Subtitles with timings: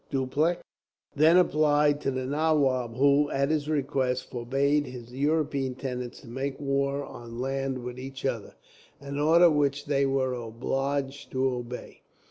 [0.09, 0.57] "Dupleix
[1.15, 6.59] then applied to the nawab who, at his request, forbade his European tenants to make
[6.59, 8.55] war on land with each other,
[8.99, 12.01] an order which they were obliged to obey.